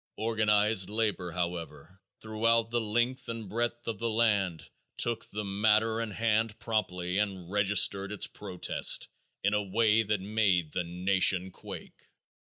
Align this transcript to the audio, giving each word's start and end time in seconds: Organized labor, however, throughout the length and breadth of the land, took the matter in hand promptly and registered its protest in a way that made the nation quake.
Organized 0.17 0.89
labor, 0.89 1.31
however, 1.33 2.01
throughout 2.23 2.71
the 2.71 2.81
length 2.81 3.29
and 3.29 3.47
breadth 3.47 3.87
of 3.87 3.99
the 3.99 4.09
land, 4.09 4.67
took 4.97 5.23
the 5.25 5.43
matter 5.43 6.01
in 6.01 6.09
hand 6.09 6.57
promptly 6.57 7.19
and 7.19 7.51
registered 7.51 8.11
its 8.11 8.25
protest 8.25 9.07
in 9.43 9.53
a 9.53 9.61
way 9.61 10.01
that 10.01 10.19
made 10.19 10.71
the 10.71 10.83
nation 10.83 11.51
quake. 11.51 12.07